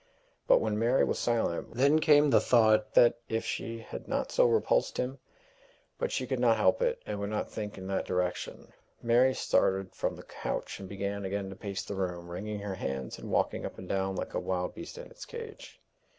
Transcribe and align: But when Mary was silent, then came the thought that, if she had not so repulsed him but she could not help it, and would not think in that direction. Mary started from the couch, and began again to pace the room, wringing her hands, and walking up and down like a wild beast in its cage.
But 0.47 0.61
when 0.61 0.79
Mary 0.79 1.03
was 1.03 1.19
silent, 1.19 1.75
then 1.75 1.99
came 1.99 2.31
the 2.31 2.39
thought 2.41 2.95
that, 2.95 3.19
if 3.29 3.45
she 3.45 3.77
had 3.77 4.07
not 4.07 4.31
so 4.31 4.47
repulsed 4.47 4.97
him 4.97 5.19
but 5.99 6.11
she 6.11 6.25
could 6.25 6.39
not 6.39 6.57
help 6.57 6.81
it, 6.81 6.99
and 7.05 7.19
would 7.19 7.29
not 7.29 7.51
think 7.51 7.77
in 7.77 7.85
that 7.85 8.05
direction. 8.07 8.73
Mary 9.03 9.35
started 9.35 9.93
from 9.93 10.15
the 10.15 10.23
couch, 10.23 10.79
and 10.79 10.89
began 10.89 11.23
again 11.23 11.51
to 11.51 11.55
pace 11.55 11.83
the 11.83 11.93
room, 11.93 12.29
wringing 12.29 12.61
her 12.61 12.73
hands, 12.73 13.19
and 13.19 13.29
walking 13.29 13.63
up 13.63 13.77
and 13.77 13.87
down 13.87 14.15
like 14.15 14.33
a 14.33 14.39
wild 14.39 14.73
beast 14.73 14.97
in 14.97 15.05
its 15.05 15.23
cage. 15.25 15.79